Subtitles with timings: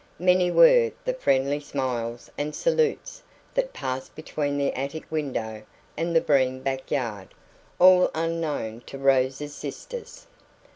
[0.17, 3.21] Many were the friendly smiles and salutes
[3.53, 5.61] that passed between the attic window
[5.95, 7.35] and the Breen back yard,
[7.77, 10.25] all unknown to Rose's sisters.